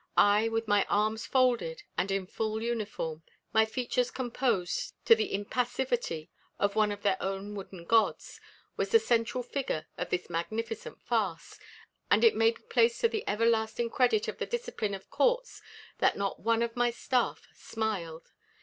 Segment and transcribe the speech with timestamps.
[0.17, 3.21] I, with my arms folded and in full uniform,
[3.53, 8.41] my features composed to the impassivity of one of their own wooden gods,
[8.75, 11.59] was the central figure of this magnificent farce;
[12.09, 15.61] and it may be placed to the ever lasting credit of the discipline of courts
[15.99, 18.31] that not one of my staff smiled.